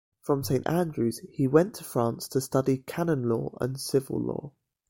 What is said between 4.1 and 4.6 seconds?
law.